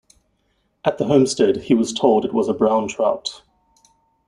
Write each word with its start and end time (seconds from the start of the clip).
At 0.83 0.97
the 0.97 1.05
homestead, 1.05 1.57
he 1.57 1.75
was 1.75 1.93
told 1.93 2.25
it 2.25 2.33
was 2.33 2.49
a 2.49 2.55
brown 2.55 2.87
trout. 2.87 3.43